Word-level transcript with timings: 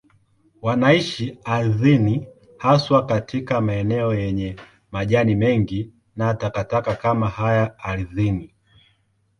Wanaishi 0.61 1.37
ardhini, 1.43 2.27
haswa 2.57 3.05
katika 3.05 3.61
maeneo 3.61 4.13
yenye 4.15 4.55
majani 4.91 5.35
mengi 5.35 5.93
na 6.15 6.33
takataka 6.33 6.95
kama 6.95 7.27
haya 7.29 7.79
ardhini. 7.79 8.53